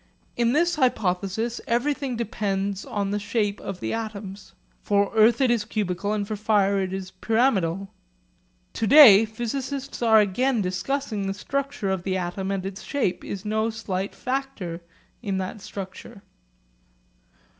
In 0.35 0.53
this 0.53 0.77
hypothesis 0.77 1.61
everything 1.67 2.15
depends 2.17 2.85
on 2.85 3.11
the 3.11 3.19
shape 3.19 3.59
of 3.61 3.79
the 3.81 3.93
atoms; 3.93 4.53
for 4.81 5.11
earth 5.13 5.39
it 5.41 5.51
is 5.51 5.63
cubical 5.63 6.11
and 6.11 6.27
for 6.27 6.35
fire 6.35 6.79
it 6.79 6.91
is 6.91 7.11
pyramidal. 7.11 7.87
To 8.73 8.87
day 8.87 9.25
physicists 9.25 10.01
are 10.01 10.19
again 10.19 10.59
discussing 10.59 11.27
the 11.27 11.35
structure 11.35 11.91
of 11.91 12.01
the 12.01 12.17
atom, 12.17 12.49
and 12.49 12.65
its 12.65 12.81
shape 12.81 13.23
is 13.23 13.45
no 13.45 13.69
slight 13.69 14.15
factor 14.15 14.81
in 15.21 15.37
that 15.37 15.61
structure. 15.61 16.23